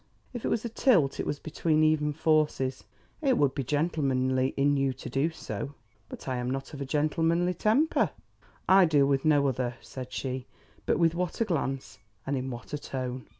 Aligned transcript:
If 0.33 0.43
it 0.43 0.47
was 0.47 0.65
a 0.65 0.69
tilt, 0.69 1.19
it 1.19 1.27
was 1.27 1.37
between 1.37 1.83
even 1.83 2.11
forces. 2.11 2.85
"It 3.21 3.37
would 3.37 3.53
be 3.53 3.63
gentlemanly 3.63 4.55
in 4.57 4.75
you 4.75 4.93
to 4.93 5.09
do 5.11 5.29
so." 5.29 5.75
"But 6.09 6.27
I 6.27 6.37
am 6.37 6.49
not 6.49 6.73
of 6.73 6.81
a 6.81 6.85
gentlemanly 6.87 7.53
temper." 7.53 8.09
"I 8.67 8.85
deal 8.85 9.05
with 9.05 9.25
no 9.25 9.47
other," 9.47 9.75
said 9.79 10.11
she; 10.11 10.47
but 10.87 10.97
with 10.97 11.13
what 11.13 11.39
a 11.39 11.45
glance 11.45 11.99
and 12.25 12.35
in 12.35 12.49
what 12.49 12.73
a 12.73 12.79
tone! 12.79 13.27